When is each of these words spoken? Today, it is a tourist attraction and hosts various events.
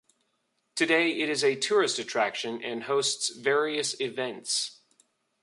Today, 0.73 1.11
it 1.19 1.29
is 1.29 1.43
a 1.43 1.55
tourist 1.55 1.99
attraction 1.99 2.59
and 2.63 2.85
hosts 2.85 3.29
various 3.29 3.99
events. 4.01 4.79